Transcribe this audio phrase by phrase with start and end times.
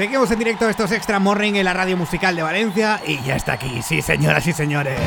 [0.00, 3.36] Seguimos en directo, esto es Extra Morning en la radio musical de Valencia y ya
[3.36, 4.98] está aquí, sí señoras y señores.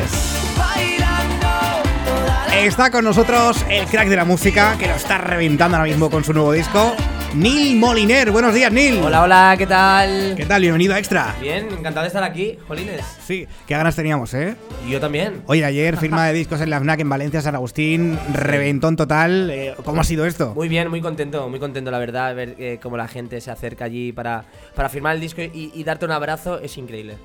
[2.55, 6.23] Está con nosotros el crack de la música que lo está reventando ahora mismo con
[6.23, 6.95] su nuevo disco.
[7.35, 8.29] Neil Moliner.
[8.29, 8.99] Buenos días, Neil.
[9.01, 10.35] Hola, hola, ¿qué tal?
[10.37, 10.61] ¿Qué tal?
[10.61, 11.35] Bienvenido a Extra.
[11.41, 13.03] Bien, encantado de estar aquí, Jolines.
[13.25, 14.55] Sí, qué ganas teníamos, ¿eh?
[14.87, 15.41] Y yo también.
[15.47, 19.49] Oye, ayer firma de discos en la FNAC en Valencia, San Agustín, reventón total.
[19.49, 20.53] Eh, ¿Cómo ha sido esto?
[20.53, 23.85] Muy bien, muy contento, muy contento, la verdad, ver eh, cómo la gente se acerca
[23.85, 27.15] allí para, para firmar el disco y, y darte un abrazo es increíble.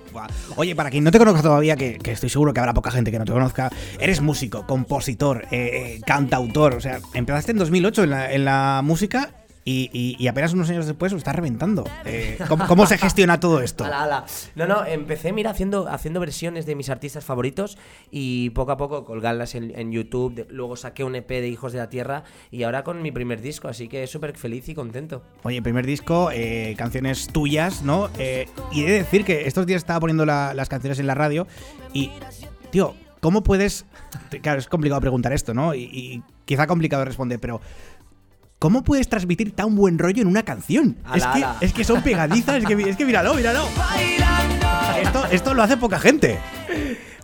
[0.57, 3.11] Oye, para quien no te conozca todavía, que, que estoy seguro que habrá poca gente
[3.11, 6.77] que no te conozca, eres músico, compositor, eh, eh, cantautor.
[6.77, 9.33] O sea, empezaste en 2008 en la, en la música
[9.69, 11.85] y, y- y apenas unos años después lo estás reventando.
[12.05, 13.85] Eh, ¿cómo, cómo se gestiona todo esto?
[13.85, 14.25] Ala, ala.
[14.55, 17.77] No, no, empecé, mira, haciendo, haciendo versiones de mis artistas favoritos
[18.11, 20.35] y poco a poco colgarlas en, en YouTube.
[20.35, 23.41] de- luego saqué un EP de Hijos de la Tierra y ahora con mi primer
[23.43, 25.23] disco, así que súper feliz y contento.
[25.43, 28.09] Oye, primer disco, eh, canciones tuyas, ¿no?
[28.19, 31.15] Eh, y he de decir que estos días estaba poniendo la- las canciones en la
[31.15, 31.47] radio
[31.93, 32.11] y,
[32.71, 33.85] tío, ¿cómo puedes...?
[34.43, 35.75] Claro, es complicado preguntar esto, ¿no?
[35.75, 37.61] Y, y quizá complicado responder, pero...
[38.59, 40.97] ¿Cómo puedes transmitir tan buen rollo en una canción?
[41.05, 41.57] Ala, es, que, ala.
[41.61, 43.69] es que son pegadizas, es que, es que míralo, míralo.
[45.01, 46.41] Esto, esto lo hace poca gente.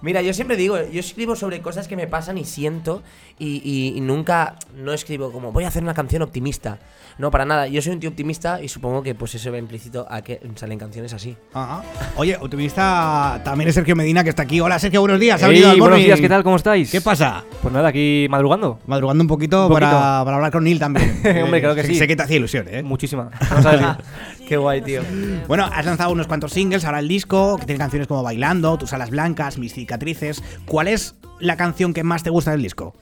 [0.05, 3.03] Mira, yo siempre digo, yo escribo sobre cosas que me pasan y siento
[3.39, 6.79] y, y- y nunca, no escribo como voy a hacer una canción optimista.
[7.17, 7.69] No, para nada.
[7.69, 10.79] Yo soy un tío optimista y supongo que pues eso va implícito a que salen
[10.81, 11.37] canciones así.
[11.53, 11.83] Ajá.
[12.17, 14.61] Oye, optimista también es Sergio Medina que está aquí.
[14.61, 15.41] Hola Sergio, buenos días.
[15.43, 16.07] ¿Ha Ey, venido al buenos morning?
[16.07, 16.43] días, ¿qué tal?
[16.43, 16.91] ¿Cómo estáis?
[16.91, 17.45] ¿Qué pasa?
[17.63, 18.81] Pues nada, aquí madrugando.
[18.87, 19.87] Madrugando un poquito, Un poquito.
[19.91, 21.23] Para, para hablar con Neil también.
[21.45, 21.95] Hombre, claro que sí.
[21.95, 22.83] Sé que te hacía ilusión, ¿eh?
[22.83, 23.31] Muchísima.
[23.49, 25.01] Vamos a ver si- Qué guay, tío.
[25.49, 28.93] Bueno, has lanzado unos cuantos singles, ahora el disco, que tiene canciones como Bailando, Tus
[28.93, 30.43] alas blancas, Mis cicatrices.
[30.67, 32.95] ¿Cuál es la canción que más te gusta del disco?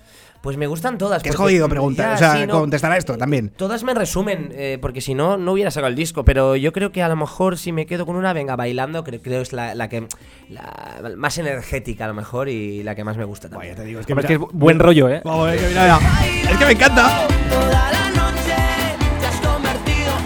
[0.43, 1.23] Pues me gustan todas.
[1.23, 2.59] Que es jodido preguntar, Ya, o sea, sí, no.
[2.59, 3.51] contestar a esto también.
[3.51, 6.25] Todas me resumen, eh, porque si no, no hubiera sacado el disco.
[6.25, 9.23] Pero yo creo que a lo mejor si me quedo con una, venga, bailando, creo,
[9.23, 10.09] creo es la, la que
[10.51, 13.77] la más energética a lo mejor y la que más me gusta Vaya, también.
[13.77, 15.23] te digo, es que, Hombre, es que buen rollo, ¿eh?
[15.25, 16.51] Vamos, es que mira, mira.
[16.51, 17.29] Es que me encanta.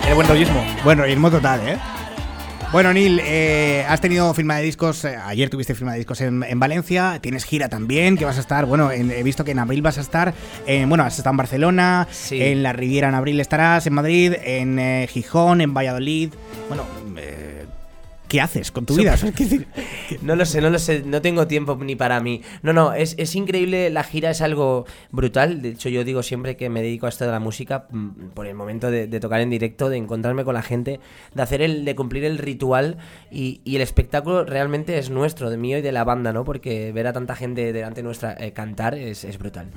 [0.09, 0.65] El buen rollismo.
[0.83, 1.79] Bueno, ritmo total, ¿eh?
[2.73, 6.43] Bueno, Neil, eh, has tenido firma de discos, eh, ayer tuviste firma de discos en,
[6.43, 9.61] en Valencia, tienes gira también, que vas a estar, bueno, en- he visto que en
[9.61, 10.35] abril vas a estar,
[10.67, 12.43] en, bueno, has estado en Barcelona, Sí.
[12.43, 16.31] en la Riviera en abril estarás, en Madrid, en eh, Gijón, en Valladolid,
[16.69, 16.85] bueno,
[17.17, 17.46] eh,
[18.29, 19.15] ¿qué haces con tu vida?
[19.15, 19.33] O sea,
[20.23, 22.43] No lo sé, no lo sé, no tengo tiempo ni para mí.
[22.63, 25.63] No, no, es, es increíble, la gira es algo brutal.
[25.63, 28.47] De hecho, yo digo siempre que me dedico a esto de la música mm, por
[28.47, 31.01] el momento de, de tocar en directo, de encontrarme con la gente,
[31.35, 32.99] de hacer el, de cumplir el ritual
[33.31, 36.45] y, y el espectáculo realmente es nuestro, de mío y de la banda, ¿no?
[36.45, 39.71] Porque ver a tanta gente delante nuestra eh, cantar es, es brutal.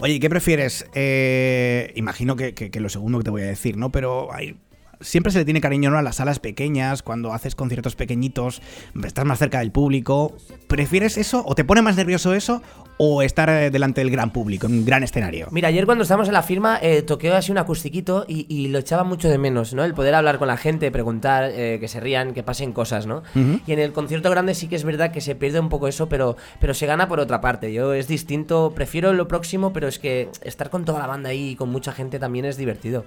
[0.00, 0.86] Oye, ¿y ¿qué prefieres?
[0.94, 3.90] Eh, imagino que- que lo segundo que te voy a decir, ¿no?
[3.90, 4.56] Pero hay-
[5.04, 5.98] siempre se le tiene cariño ¿no?
[5.98, 8.62] a las salas pequeñas, cuando haces conciertos pequeñitos,
[9.04, 10.36] estás más cerca del público.
[10.66, 12.62] ¿Prefieres eso o te pone más nervioso eso
[12.96, 15.48] o estar eh, delante del gran público, en un gran escenario?
[15.50, 18.78] Mira, ayer cuando estábamos en la firma eh, toqué así un acustiquito y, y lo
[18.78, 19.84] echaba mucho de menos, ¿no?
[19.84, 23.22] El poder hablar con la gente, preguntar, eh, que se rían, que pasen cosas, ¿no?
[23.34, 26.08] Y en el concierto grande sí que es verdad que se pierde un poco eso,
[26.08, 27.72] pero, pero se gana por otra parte.
[27.72, 31.50] Yo es distinto, prefiero lo próximo, pero es que estar con toda la banda ahí
[31.50, 33.04] y con mucha gente también es divertido.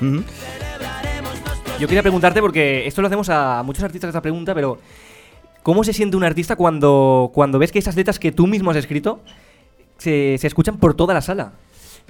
[0.00, 0.22] Ujú.
[1.78, 4.78] Yo quería preguntarte, porque esto lo hacemos a muchos artistas esta pregunta, pero
[5.62, 8.78] ¿cómo se siente un artista cuando, cuando ves que esas letras que tú mismo has
[8.78, 9.20] escrito
[9.98, 11.52] se, se escuchan por toda la sala?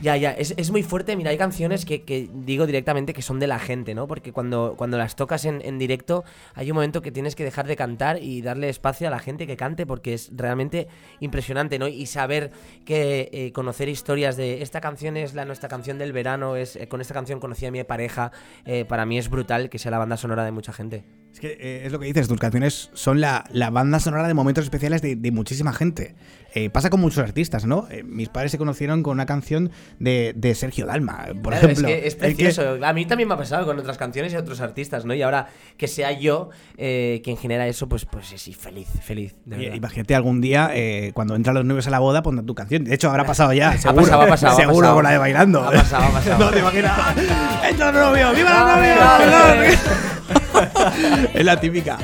[0.02, 1.16] Ya, ya, es, es muy fuerte.
[1.16, 4.06] Mira, hay canciones que, que digo directamente que son de la gente, ¿no?
[4.06, 6.24] Porque cuando, cuando las tocas en, en directo,
[6.54, 9.46] hay un momento que tienes que dejar de cantar y darle espacio a la gente
[9.46, 10.88] que cante, porque es realmente
[11.20, 11.88] impresionante, ¿no?
[11.88, 12.50] Y saber
[12.84, 16.88] que eh, conocer historias de esta canción es la nuestra canción del verano, es eh,
[16.88, 18.32] con esta canción conocí a mi pareja,
[18.66, 21.04] eh, para mí es brutal que sea la banda sonora de mucha gente.
[21.36, 24.32] Es que eh, es lo que dices, tus canciones son la, la banda sonora de
[24.32, 26.14] momentos especiales de, de muchísima gente.
[26.54, 27.86] Eh, pasa con muchos artistas, ¿no?
[27.90, 31.88] Eh, mis padres se conocieron con una canción de, de Sergio Dalma, por Claro, ejemplo.
[31.88, 32.78] Es, que es El que- precioso.
[32.82, 35.12] A mí también me ha pasado con otras canciones y otros artistas, ¿no?
[35.12, 36.48] Y ahora que sea yo
[36.78, 39.34] eh, quien genera eso, pues, pues sí, feliz, feliz.
[39.44, 39.76] de.
[39.76, 42.84] Imagínate algún día eh, cuando entran los novios a la boda pondrán tu canción.
[42.84, 43.76] De hecho, habrá pasado ya.
[43.76, 44.94] Seguro, pasado, ha pasado, ha seguro pasado.
[44.94, 45.62] con la de bailando.
[45.62, 46.38] Ha pasado, ha pasado.
[46.46, 46.98] no te imaginas.
[47.70, 48.34] ¡Entra los novios!
[48.34, 48.80] ¡Viva
[49.20, 49.80] los novios!
[51.34, 51.98] es la típica.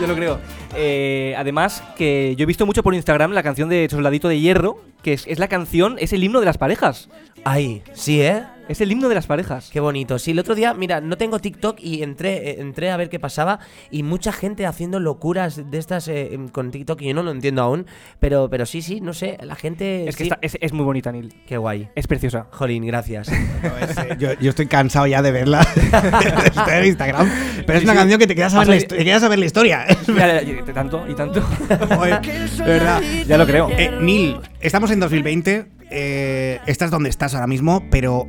[0.00, 0.40] Yo lo creo.
[0.74, 4.82] Eh, además, que yo he visto mucho por Instagram la canción de Soldadito de Hierro,
[5.02, 7.08] que es, es la canción, es el himno de las parejas.
[7.44, 8.44] Ay, sí, ¿eh?
[8.68, 9.70] Es el himno de las parejas.
[9.72, 10.18] Qué bonito.
[10.18, 13.18] Sí, el otro día, mira, no tengo TikTok y entré, eh, entré a ver qué
[13.18, 13.58] pasaba
[13.90, 17.30] y mucha gente haciendo locuras de estas eh, em, con TikTok y yo no lo
[17.30, 17.86] entiendo aún,
[18.20, 20.08] pero, pero sí, sí, no sé, la gente...
[20.08, 20.28] Es que sí.
[20.30, 21.32] está- es, es muy bonita, Neil.
[21.46, 21.88] Qué guay.
[21.94, 22.46] Es preciosa.
[22.50, 23.28] Jolín, gracias.
[23.30, 25.60] No, es, eh, yo, yo estoy cansado ya de verla
[26.44, 27.30] Estoy en Instagram.
[27.66, 27.98] Pero es una sí.
[27.98, 29.86] canción que te queda saber, Pasa la, te queda saber la historia.
[30.08, 31.40] Ya, ya, ya, tanto y tanto.
[31.96, 33.00] Joder, de verdad.
[33.26, 33.68] ya lo creo.
[33.70, 35.66] Eh, Neil, estamos en 2020.
[35.90, 38.26] eh, estás donde estás ahora mismo, pero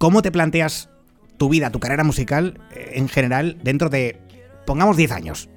[0.00, 0.88] ¿cómo te planteas
[1.36, 4.18] tu vida, tu carrera musical eh, en general dentro de,
[4.64, 5.50] pongamos, 10 años?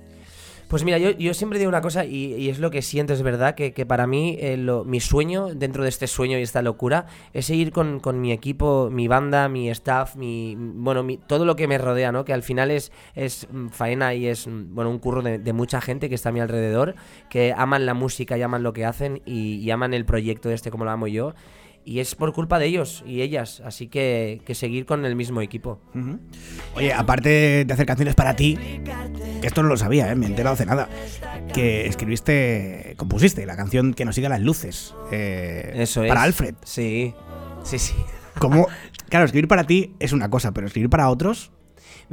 [0.67, 3.71] Pues mira, yo, siempre digo una cosa y, es lo que siento, es verdad, que,
[3.85, 8.01] para mí eh, mi sueño, dentro de este sueño y esta locura, es seguir con,
[8.19, 12.25] mi equipo, mi banda, mi staff, mi bueno, mi- todo lo que me rodea, ¿no?
[12.25, 15.53] Que al final es, es mm, faena y es mm, bueno un curro de, de
[15.53, 16.95] mucha gente que está a mi alrededor,
[17.29, 20.71] que aman la música y aman lo que hacen y, y aman el proyecto este
[20.71, 21.33] como lo amo yo.
[21.85, 25.41] Y es por culpa de ellos y ellas, así que, que seguir con el mismo
[25.41, 25.81] equipo.
[26.75, 28.57] Oye, aparte de hacer canciones para ti,
[29.41, 30.15] que esto no lo sabía, ¿eh?
[30.15, 30.87] me he enterado hace nada,
[31.53, 34.95] que escribiste, compusiste la canción Que nos siga las luces.
[35.11, 36.07] eh, Eso es.
[36.09, 36.55] Para Alfred.
[36.63, 37.13] Sí,
[37.63, 37.93] sí, sí.
[38.39, 38.67] ¿Cómo?
[39.09, 41.51] Claro, escribir para ti es una cosa, pero escribir para otros.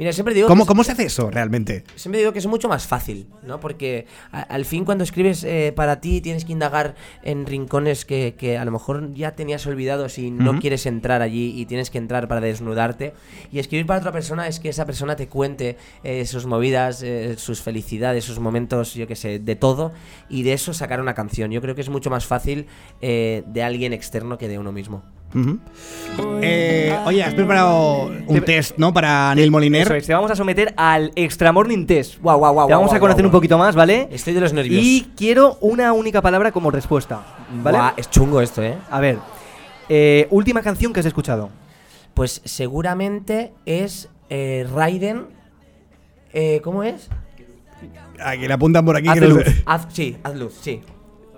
[0.01, 0.47] Mira, siempre digo...
[0.47, 1.83] ¿Cómo, ¿Cómo se hace eso realmente?
[1.93, 3.59] Siempre digo que es mucho más fácil, ¿no?
[3.59, 8.33] Porque a- al fin cuando escribes eh, para ti tienes que indagar en rincones que,
[8.35, 11.99] que a lo mejor ya tenías olvidados y no quieres entrar allí y tienes que
[11.99, 13.13] entrar para desnudarte.
[13.51, 17.35] Y escribir para otra persona es que esa persona te cuente eh, sus movidas, eh,
[17.37, 19.91] sus felicidades, sus momentos, yo qué sé, de todo.
[20.29, 21.51] Y de eso sacar una canción.
[21.51, 22.65] Yo creo que es mucho más fácil
[23.01, 25.03] de alguien externo que de uno mismo.
[26.41, 28.93] Eh, oye, has preparado un test, ¿no?
[28.93, 29.83] Para Neil Moliner.
[29.83, 32.19] Eso es, te vamos a someter al Extra Morning Test.
[32.21, 34.07] Guau, guau, guau, Te vamos guau, a conocer guau, un poquito más, ¿vale?
[34.11, 34.81] Estoy de los nervios.
[34.83, 37.21] Y quiero una única palabra como respuesta,
[37.63, 37.79] ¿vale?
[37.97, 38.77] Es chungo esto, ¿eh?
[38.89, 39.19] A ver,
[39.89, 41.49] eh, última canción que has escuchado.
[42.13, 45.27] Pues seguramente es eh, Raiden.
[46.33, 47.09] Eh, ¿Cómo es?
[48.23, 49.07] Aquí le apuntan por aquí.
[49.07, 49.43] Haz luz.
[49.65, 50.81] Haz, sí, haz luz, sí.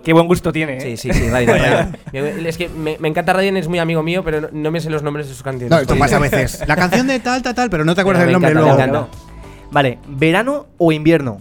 [0.04, 0.80] Qué buen gusto tiene, ¿eh?
[0.80, 1.96] Sí, sí, sí, Raiden.
[2.12, 4.90] Es que me, me encanta Raiden, es muy amigo mío, pero no, no me sé
[4.90, 5.70] los nombres de sus canciones.
[5.70, 6.62] No, esto pasa a veces.
[6.68, 8.78] La canción de tal, tal, tal, pero no te acuerdas del nombre encanta, luego.
[8.78, 9.18] me encanta.
[9.70, 11.40] Vale, ¿verano o invierno?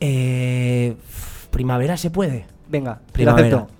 [0.00, 0.96] Eh,
[1.50, 2.46] primavera se puede.
[2.68, 3.46] Venga, lo Primavera.
[3.48, 3.72] acepto.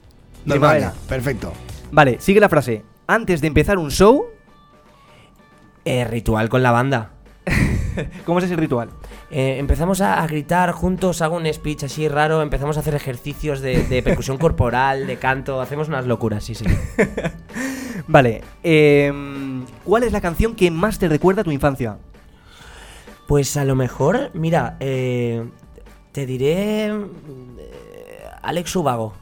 [0.45, 0.87] No, Primavera.
[0.89, 1.53] vale, perfecto.
[1.91, 2.83] Vale, sigue la frase.
[3.07, 4.27] Antes de empezar un show,
[5.85, 7.11] Eh, ritual con la banda.
[8.27, 8.91] ¿cómo es ese ritual?
[9.31, 13.61] Eh, empezamos a, a gritar juntos, hago un speech así raro, empezamos a hacer ejercicios
[13.61, 16.65] de, de percusión corporal, de canto, hacemos unas locuras, sí, sí.
[18.07, 21.99] Vale, em, ¿cuál es la canción que más te recuerda a tu infancia?
[23.27, 25.45] Pues a lo mejor, mira, eh,
[26.13, 26.93] te diré eh,
[28.43, 29.13] Alex Ubago.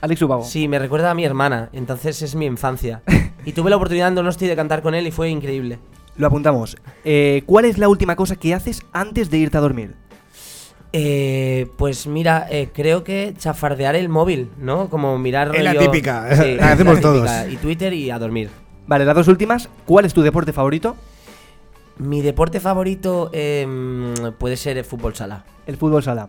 [0.00, 0.42] Alex Ubago.
[0.42, 3.02] Sí, me recuerda a mi hermana, entonces es mi infancia.
[3.44, 5.78] Y tuve la oportunidad en Donosti de cantar con él y fue increíble.
[6.16, 6.76] Lo apuntamos.
[7.04, 9.94] Eh, ¿Cuál es la última cosa que haces antes de irte a dormir?
[10.92, 14.90] Eh, pues mira, eh, creo que chafardear el móvil, ¿no?
[14.90, 17.22] Como mirar Es la rollo- típica, Sí, la hacemos todos.
[17.30, 17.48] típica.
[17.48, 18.50] Y Twitter y a dormir.
[18.86, 19.70] Vale, las dos últimas.
[19.86, 20.96] ¿Cuál es tu deporte favorito?
[21.98, 25.44] Mi deporte favorito em, puede ser el fútbol sala.
[25.66, 26.28] El fútbol sala.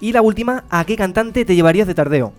[0.00, 2.32] Y la última, ¿a qué cantante te llevarías de tardeo?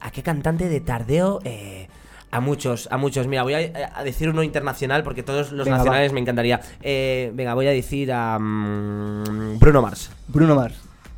[0.00, 1.40] ¿A qué cantante de tardeo?
[1.44, 1.88] Eh,
[2.34, 3.28] a muchos, a muchos.
[3.28, 6.60] Mira, voy a, a decir uno internacional porque todos los Venga, nacionales me encantaría.
[6.82, 10.10] Eh, venga, voy a decir a mm, Bruno Mars.
[10.26, 10.74] Bruno Mars.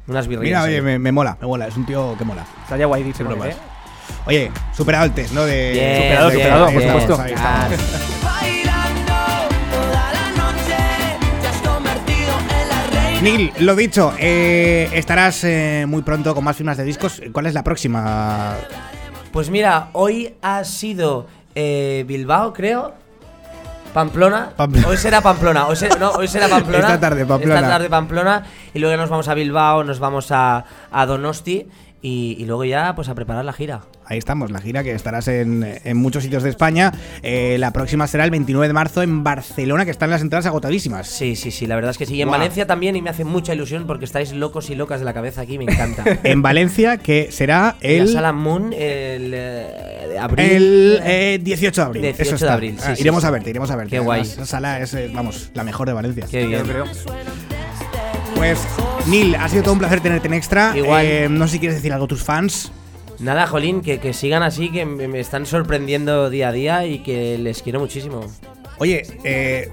[0.08, 0.60] Unas birrillas.
[0.60, 0.82] Mira, oye, ahí.
[0.82, 1.68] me, me mola, me mola.
[1.68, 2.44] Es un tío que mola.
[2.64, 3.54] Estaría guay irse Bruno Mars.
[3.54, 3.58] ¿eh?
[4.26, 5.44] Oye, superado el test, ¿no?
[5.46, 6.86] De, Bien, superado, bien, superado, por bien.
[6.88, 7.22] supuesto.
[7.22, 7.78] Ahí estamos.
[8.22, 9.12] Bailando
[9.72, 10.76] toda la noche,
[11.40, 13.20] te has convertido en la reina.
[13.22, 17.22] Neil, lo dicho, eh, estarás eh, muy pronto con más firmas de discos.
[17.32, 18.56] ¿Cuál es la próxima?
[19.36, 22.94] Pues mira, hoy ha sido eh, Bilbao, creo.
[23.92, 24.52] Pamplona.
[24.56, 24.88] Pamplona.
[24.88, 25.66] Hoy será Pamplona.
[25.66, 26.78] Hoy será, no, hoy será Pamplona.
[26.78, 27.56] Esta tarde, Pamplona.
[27.56, 28.44] Esta tarde Pamplona.
[28.72, 31.68] Y luego ya nos vamos a Bilbao, nos vamos a, a Donosti.
[32.00, 33.82] Y, y luego ya, pues a preparar la gira.
[34.08, 36.92] Ahí estamos, la gira que estarás en, en muchos sitios de España.
[37.22, 40.92] Eh, la próxima será el 29 de marzo en Barcelona, que están las entradas agotadísís.
[41.02, 42.14] Sí, sí, sí, la verdad es que sí.
[42.14, 42.30] Y en.
[42.30, 45.40] Valencia también, y me hace mucha ilusión porque estáis locos y locas de la cabeza
[45.40, 46.04] aquí, me encanta.
[46.22, 50.46] En Valencia, que será el, la sala Moon, el eh, abril.
[50.46, 52.02] el eh, 18 de abril.
[52.02, 53.26] 18 Eso de abril, sí, Ah, sí, iremos sí.
[53.26, 53.90] a verte, iremos a verte.
[53.90, 54.24] Qué guay.
[54.24, 56.26] Sala es, eh, vamos, la mejor de Valencia.
[56.30, 56.64] Qué bien.
[56.64, 56.84] Yo creo.
[58.36, 58.58] Pues,
[59.06, 60.76] Neil, ha sido todo un placer tenerte en extra.
[60.76, 61.04] Igual.
[61.06, 62.70] Eh, no sé si quieres decir algo a tus fans.
[63.18, 67.00] Nada, Jolín, que, que sigan así, que me, me están sorprendiendo día a día y
[67.00, 68.20] que les quiero muchísimo.
[68.78, 69.70] Oye, eh,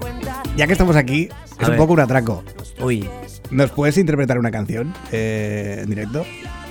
[0.56, 1.28] ya que estamos aquí,
[1.60, 2.42] es un poco un atraco.
[2.80, 3.06] Uy,
[3.50, 6.24] ¿Nos puedes interpretar una canción eh, en directo?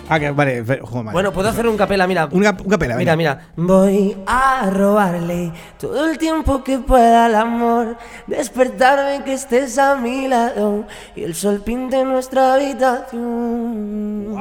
[0.10, 0.64] Ah, que vale.
[0.82, 1.12] joder.
[1.14, 2.28] Bueno, puedo hacer un capela, mira.
[2.32, 3.36] un, cap- un capela, Mira, venga.
[3.36, 3.48] mira.
[3.56, 7.98] Voy a robarle todo el tiempo que pueda al amor.
[8.28, 14.36] Despertarme que estés a mi lado y el sol pinte nuestra habitación.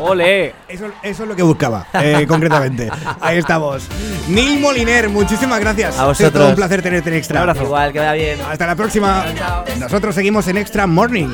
[0.00, 0.54] ¡Ole!
[0.68, 2.90] Eso, eso es lo que buscaba, eh, concretamente.
[3.20, 3.88] Ahí estamos.
[4.28, 5.98] Neil Moliner, muchísimas gracias.
[5.98, 6.48] A Ha sido todo vosotros.
[6.50, 7.42] un placer tenerte en Extra.
[7.42, 7.64] Un abrazo.
[7.64, 8.38] Igual, que vaya bien.
[8.50, 9.24] Hasta la próxima.
[9.78, 11.28] Nosotros seguimos en Extra Morning.